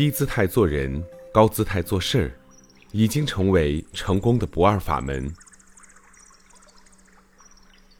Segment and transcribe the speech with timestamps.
[0.00, 2.32] 低姿态做人，高姿态做事儿，
[2.90, 5.30] 已经成为成功的不二法门。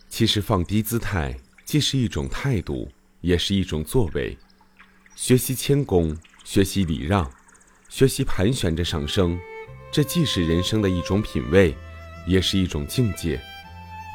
[0.08, 2.90] 其实，放低姿态既是一种态度，
[3.20, 4.34] 也是一种作为。
[5.14, 7.30] 学习谦恭，学习礼让，
[7.90, 9.38] 学习盘旋着上升，
[9.92, 11.76] 这既是人生的一种品味，
[12.26, 13.38] 也是一种境界。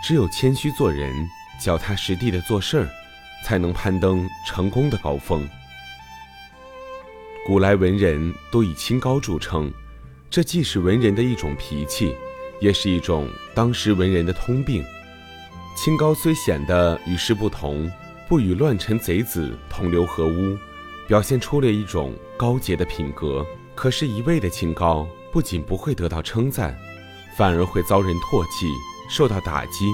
[0.03, 1.29] 只有谦虚做人，
[1.61, 2.89] 脚踏实地的做事儿，
[3.45, 5.47] 才能攀登成功的高峰。
[7.45, 9.71] 古来文人都以清高著称，
[10.31, 12.15] 这既是文人的一种脾气，
[12.59, 14.83] 也是一种当时文人的通病。
[15.75, 17.87] 清高虽显得与世不同，
[18.27, 20.57] 不与乱臣贼子同流合污。
[21.07, 26.75] 表现出了一种高洁的品格，可是，一味的清高不仅不会得到称赞，
[27.37, 28.65] 反而会遭人唾弃，
[29.07, 29.85] 受到打击。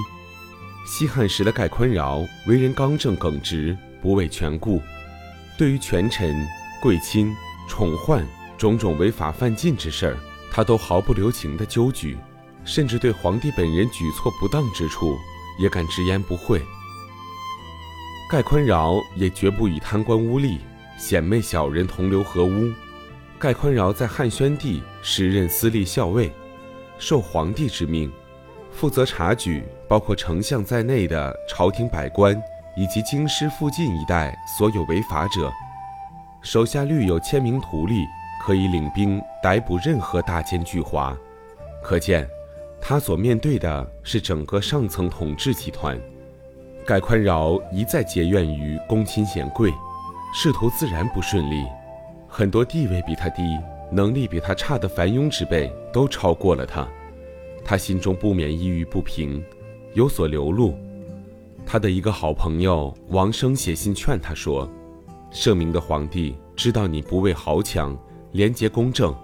[0.86, 4.80] 西汉时的盖宽饶为人刚正耿直，不畏权故，
[5.58, 6.34] 对于权臣、
[6.82, 7.32] 贵亲、
[7.68, 8.24] 宠宦
[8.58, 10.16] 种种违法犯禁之事，
[10.50, 12.18] 他都毫不留情地纠举，
[12.64, 15.16] 甚至对皇帝本人举措不当之处，
[15.60, 16.60] 也敢直言不讳。
[18.28, 20.58] 盖宽饶也绝不与贪官污吏。
[20.98, 22.70] 显媚小人同流合污，
[23.36, 26.32] 盖宽饶在汉宣帝时任司隶校尉，
[26.96, 28.12] 受皇帝之命，
[28.70, 32.40] 负责察举包括丞相在内的朝廷百官
[32.76, 35.50] 以及京师附近一带所有违法者，
[36.42, 38.04] 手下律有千名徒弟，
[38.44, 41.16] 可以领兵逮捕任何大奸巨猾。
[41.82, 42.28] 可见，
[42.80, 45.98] 他所面对的是整个上层统治集团。
[46.84, 49.72] 盖宽饶一再结怨于公亲显贵。
[50.34, 51.62] 仕途自然不顺利，
[52.26, 53.42] 很多地位比他低、
[53.90, 56.88] 能力比他差的凡庸之辈都超过了他，
[57.62, 59.44] 他心中不免抑郁不平，
[59.92, 60.74] 有所流露。
[61.66, 64.68] 他的一个好朋友王生写信劝他说
[65.32, 67.98] ：“圣明的皇帝知道你不畏豪强，
[68.32, 69.14] 廉洁公正，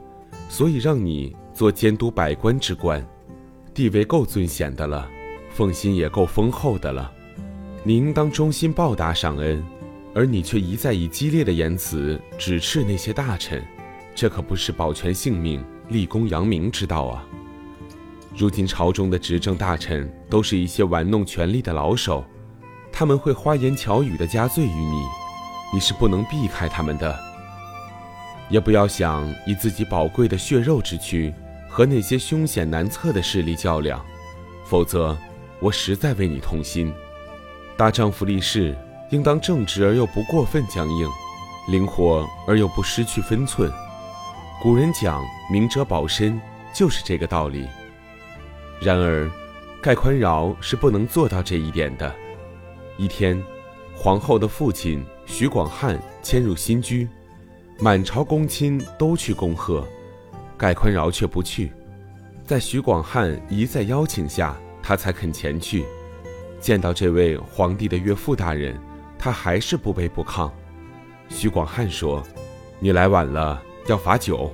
[0.49, 3.07] 所以让你做监督百官之官，
[3.75, 5.09] 地位够尊显的了，
[5.51, 7.13] 奉心也够丰厚的了，
[7.85, 9.65] 你应当忠心报答上恩。”
[10.15, 13.63] 而你却一再以激烈的言辞指斥那些大臣，
[14.17, 17.25] 这可不是保全性命、立功扬名之道啊！
[18.35, 22.25] 如今朝中的执政大臣都是一些玩弄权力的老手，
[22.91, 25.05] 他们会花言巧语的加罪于你，
[25.73, 27.19] 你是不能避开他们的。
[28.49, 31.33] 也不要想以自己宝贵的血肉之躯
[31.69, 34.05] 和那些凶险难测的势力较量，
[34.65, 35.17] 否则
[35.61, 36.93] 我实在为你痛心。
[37.77, 38.77] 大丈夫立誓。
[39.11, 41.09] 应当正直而又不过分僵硬，
[41.69, 43.73] 灵活而又不失去分寸。
[44.61, 46.39] 古人讲“明哲保身”，
[46.75, 47.67] 就是这个道理。
[48.83, 49.27] 然而，
[49.81, 52.15] 盖宽饶是不能做到这一点的。
[52.99, 53.43] 一天，
[53.97, 57.07] 皇后的父亲徐广汉迁入新居，
[57.79, 59.87] 满朝公亲都去恭贺，
[60.57, 61.71] 盖宽饶却不去。
[62.47, 65.85] 在徐广汉一再邀请下，他才肯前去，
[66.59, 68.77] 见到这位皇帝的岳父大人。
[69.19, 70.51] 他还是不卑不亢。
[71.29, 72.25] 徐广汉说
[72.81, 74.51] ：“你来晚了，要罚酒。”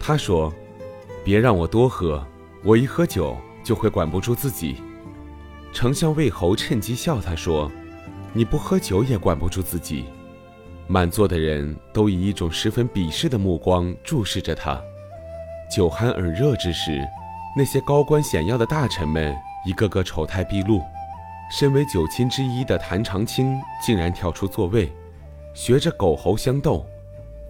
[0.00, 0.52] 他说
[1.22, 2.24] ：“别让我多喝，
[2.64, 4.76] 我一喝酒就会管不住自己。”
[5.74, 7.70] 丞相魏侯趁机笑他说
[8.38, 10.04] ：“你不喝酒也管不住自己。”
[10.86, 14.80] 满座的人都以一种十分鄙视的目光注视着他。
[15.68, 17.04] 酒酣耳热之时，
[17.56, 20.80] 那些高官显要的大臣们一个个丑态毕露。
[21.50, 24.92] 身为九卿之一的谭长青竟然跳出座位，
[25.52, 26.86] 学着狗猴相斗，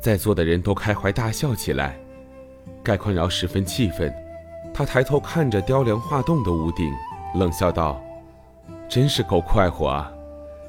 [0.00, 1.97] 在座的人都开怀大笑起来。
[2.82, 4.10] 盖宽饶十分气愤，
[4.72, 6.91] 他抬头看着雕梁画栋的屋顶，
[7.34, 8.00] 冷笑道
[8.88, 10.12] ：“真是够快活啊！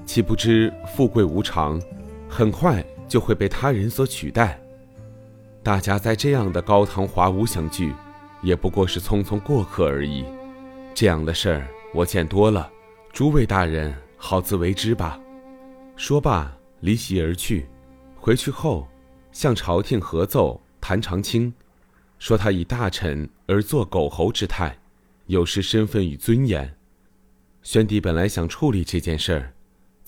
[0.09, 1.79] 岂不知富贵无常，
[2.27, 4.59] 很快就会被他人所取代。
[5.61, 7.93] 大家在这样的高堂华屋相聚，
[8.41, 10.25] 也不过是匆匆过客而已。
[10.95, 12.67] 这样的事儿我见多了。”
[13.13, 15.19] 诸位大人，好自为之吧。
[15.95, 17.67] 说罢，离席而去。
[18.15, 18.87] 回去后，
[19.31, 21.53] 向朝廷合奏谭长青，
[22.17, 24.75] 说他以大臣而做狗猴之态，
[25.27, 26.75] 有失身份与尊严。
[27.61, 29.53] 宣帝本来想处理这件事儿，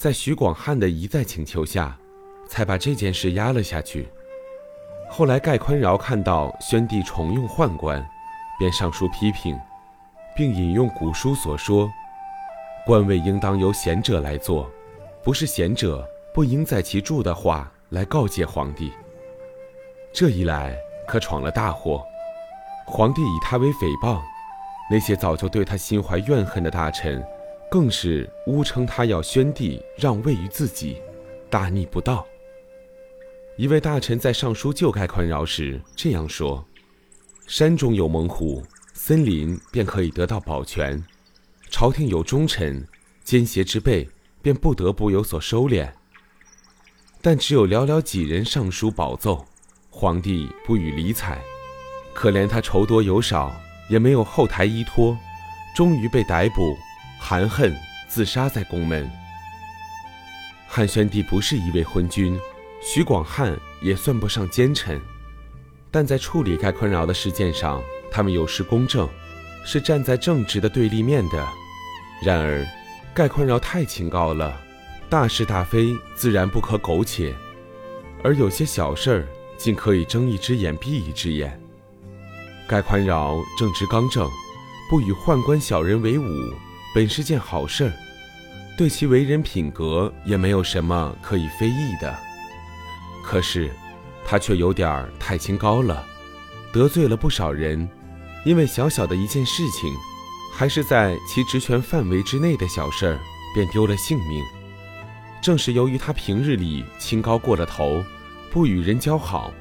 [0.01, 1.95] 在徐广汉的一再请求下，
[2.49, 4.09] 才把这件事压了下去。
[5.07, 8.03] 后来盖宽饶看到宣帝重用宦官，
[8.57, 9.55] 便上书批评，
[10.35, 11.87] 并引用古书所说。
[12.83, 14.67] 官位应当由贤者来做，
[15.23, 18.91] 不是贤者不应在其著的话来告诫皇帝。
[20.11, 20.75] 这一来
[21.07, 22.03] 可闯了大祸，
[22.87, 24.19] 皇帝以他为诽谤，
[24.89, 27.23] 那些早就对他心怀怨恨的大臣，
[27.71, 31.01] 更是诬称他要宣帝让位于自己，
[31.49, 32.27] 大逆不道。
[33.55, 36.65] 一位大臣在上书救盖宽饶时这样说
[37.47, 38.61] ：“山中有猛虎，
[38.93, 41.01] 森林便可以得到保全；
[41.69, 42.85] 朝廷有忠臣，
[43.23, 44.05] 奸邪之辈
[44.41, 45.89] 便不得不有所收敛。
[47.21, 49.45] 但只有寥寥几人上书保奏，
[49.89, 51.41] 皇帝不予理睬。
[52.13, 53.55] 可怜他筹多有少，
[53.89, 55.17] 也没有后台依托，
[55.73, 56.75] 终于被逮捕，
[57.31, 57.73] 含恨
[58.09, 59.09] 自杀在宫门。
[60.67, 62.37] 汉宣帝不是一位昏君。”
[62.83, 64.99] 徐广汉也算不上奸臣，
[65.89, 67.81] 但在处理盖宽饶的事件上，
[68.11, 69.07] 他们有失公正，
[69.63, 71.47] 是站在正直的对立面的。
[72.21, 72.67] 然而，
[73.13, 74.59] 盖宽饶太清高了，
[75.09, 77.33] 大是大非自然不可苟且，
[78.23, 81.57] 而有些小事儿竟可以睁一只眼闭一只眼。
[82.67, 84.29] 盖宽饶正直刚正，
[84.89, 86.25] 不与宦官小人为伍，
[86.93, 87.93] 本是件好事儿，
[88.77, 92.17] 对其为人品格也没有什么可以非议的。
[93.23, 93.71] 可是，
[94.25, 96.05] 他却有点儿太清高了，
[96.73, 97.87] 得罪了不少人。
[98.43, 99.93] 因为小小的一件事情，
[100.51, 103.19] 还是在其职权范围之内的小事儿，
[103.53, 104.43] 便丢了性命。
[105.41, 108.03] 正是由于他平日里清高过了头，
[108.49, 109.51] 不与人交好，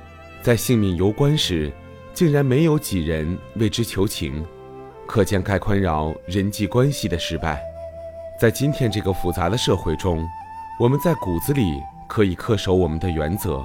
[0.42, 1.70] 在性命攸关时，
[2.14, 4.44] 竟然没有几人为之求情。
[5.10, 7.60] 可见该宽饶人际关系的失败。
[8.38, 10.24] 在今天这个复杂的社会中，
[10.78, 11.82] 我们在骨子里。
[12.08, 13.64] 可以恪守我们的原则，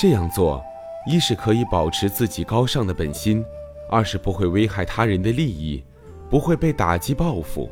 [0.00, 0.64] 这样做，
[1.08, 3.44] 一是可以保持自己高尚的本心，
[3.90, 5.82] 二是不会危害他人的利益，
[6.30, 7.68] 不会被打击报复。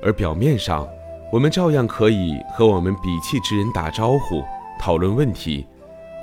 [0.00, 0.88] 而表面上，
[1.32, 4.40] 我们照样可以和我们鄙弃之人打招呼、
[4.78, 5.66] 讨论问题。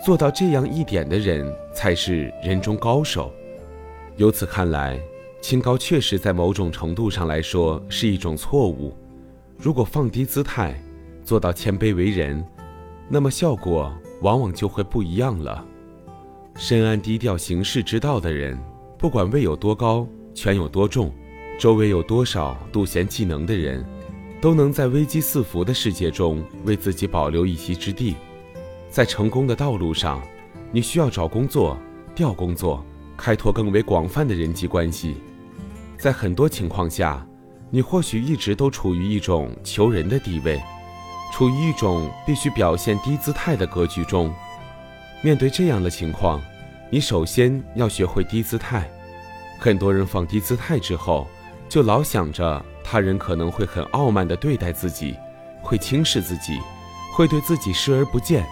[0.01, 3.29] 做到这样一点的人，才是人中高手。
[4.15, 4.97] 由此看来，
[5.48, 8.94] 清高确实在某种程度上来说是一种错误。
[9.58, 10.78] 如果放低姿态，
[11.24, 12.46] 做到谦卑为人。
[13.08, 13.90] 那么效果
[14.22, 15.66] 往往就会不一样了。
[16.58, 18.60] 深谙低调行事之道的人，
[19.00, 21.14] 不管位有多高，权有多重，
[21.58, 23.86] 周围有多少妒贤嫉能的人，
[24.42, 28.18] 都能在危机四伏的世界中为自己保留一席之地。
[28.90, 30.22] 在成功的道路上，
[30.74, 31.78] 你需要找工作、
[32.14, 32.86] 调工作，
[33.16, 35.16] 开拓更为广泛的人际关系。
[35.98, 37.26] 在很多情况下，
[37.70, 40.62] 你或许一直都处于一种求人的地位。
[41.34, 44.34] 处于一种必须表现低姿态的格局中，
[45.22, 46.42] 面对这样的情况，
[46.90, 48.90] 你首先要学会低姿态。
[49.60, 51.28] 很多人放低姿态之后，
[51.68, 55.18] 就老想着他人可能会很傲慢地对待自己，
[55.62, 56.60] 会轻视自己，
[57.14, 58.46] 会对自己视而不见，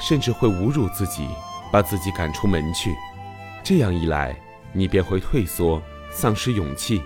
[0.00, 1.28] 甚至会侮辱自己，
[1.70, 2.94] 把自己赶出门去。
[3.62, 4.34] 这样一来，
[4.72, 7.02] 你便会退缩，丧失勇气。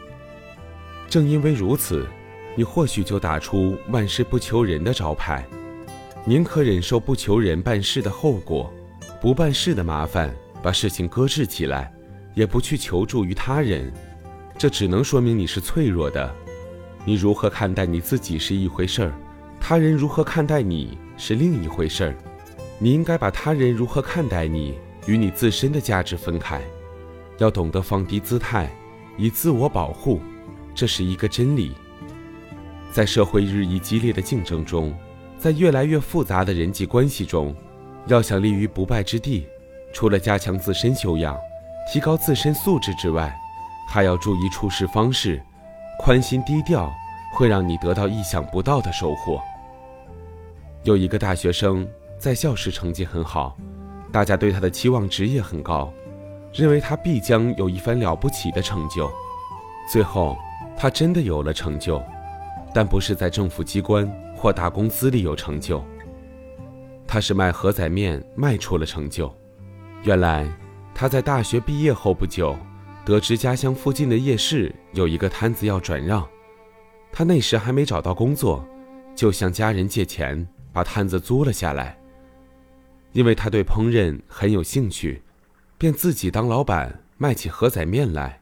[1.09, 2.07] 正因为如此。
[2.59, 5.47] 你或许就打出万事不求人的招牌，
[6.25, 8.73] 宁可忍受不求人办事的后果，
[9.21, 11.93] 不办事的麻烦，把事情搁置起来，
[12.33, 13.93] 也不去求助于他人。
[14.57, 16.35] 这只能说明你是脆弱的。
[17.05, 19.13] 你如何看待你自己是一回事儿，
[19.61, 22.17] 他人如何看待你是另一回事儿。
[22.79, 26.59] 你应该把他人如何看待你与你自身的价值分开，
[27.37, 28.75] 要懂得放低姿态，
[29.17, 30.21] 以自我保护，
[30.75, 31.73] 这是一个真理。
[32.93, 34.95] 在社会日益激烈的竞争中，
[35.39, 37.55] 在越来越复杂的人际关系中，
[38.07, 39.47] 要想立于不败之地，
[39.93, 41.37] 除了加强自身修养、
[41.93, 43.35] 提高自身素质之外，
[43.89, 45.43] 还要注意处事方式，
[45.99, 46.91] 宽心低调，
[47.35, 49.41] 会让你得到意想不到的收获。
[50.83, 51.87] 有一个大学生
[52.19, 53.57] 在校时成绩很好，
[54.11, 55.93] 大家对他的期望值也很高，
[56.57, 59.11] 认为他必将有一番了不起的成就。
[59.93, 60.37] 最后，
[60.77, 62.03] 他真的有了成就。
[62.75, 65.83] 但不是在政府机关或大公司里有成就，
[67.07, 69.35] 他是卖荷仔面卖出了成就。
[70.03, 70.47] 原来
[70.95, 72.55] 他在大学毕业后不久，
[73.03, 76.27] 得知家乡附近的夜市有一个摊子要转让，
[77.11, 78.63] 他那时还没找到工作，
[79.15, 81.97] 就向家人借钱把摊子租了下来。
[83.13, 85.23] 因为他对烹饪很有兴趣，
[85.79, 88.41] 便自己当老板卖起荷仔面来。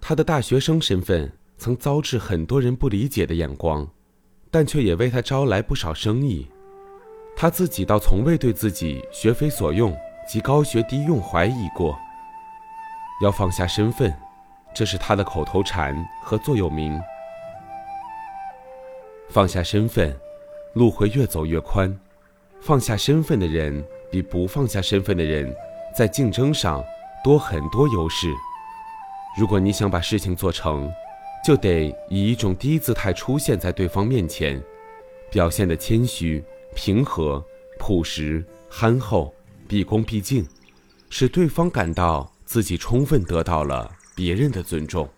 [0.00, 1.32] 他的大学生身份。
[1.60, 3.84] 曾遭致很多人不理解的眼光，
[4.48, 6.46] 但却也为他招来不少生意。
[7.34, 9.92] 他自己倒从未对自己学非所用
[10.24, 11.98] 及高学低用怀疑过。
[13.24, 14.14] 要放下身份，
[14.72, 16.96] 这是他的口头禅和座右铭。
[19.28, 20.16] 放下身份，
[20.74, 21.98] 路会越走越宽。
[22.60, 25.52] 放下身份的人，比不放下身份的人，
[25.98, 26.84] 在竞争上
[27.24, 28.32] 多很多优势。
[29.36, 30.88] 如果你想把事情做成，
[31.44, 34.62] 就得以一种低姿态出现在对方面前，
[35.28, 37.44] 表现的谦虚、平和、
[37.80, 39.34] 朴实、憨厚、
[39.66, 40.46] 毕恭毕敬，
[41.10, 45.08] 使对方感到自己充分得到了别人的尊重。